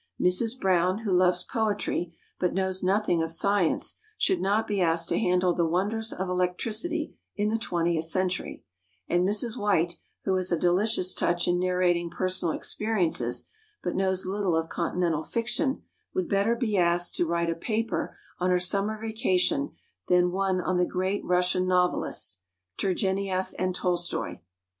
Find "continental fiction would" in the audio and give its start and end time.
14.69-16.27